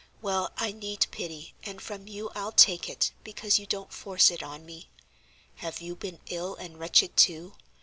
Well, 0.19 0.51
I 0.57 0.71
need 0.71 1.05
pity, 1.11 1.53
and 1.61 1.79
from 1.79 2.07
you 2.07 2.31
I'll 2.33 2.51
take 2.53 2.89
it, 2.89 3.11
because 3.23 3.59
you 3.59 3.67
don't 3.67 3.93
force 3.93 4.31
it 4.31 4.41
on 4.41 4.65
me. 4.65 4.89
Have 5.57 5.79
you 5.79 5.95
been 5.95 6.19
ill 6.25 6.55
and 6.55 6.79
wretched 6.79 7.15
too? 7.15 7.53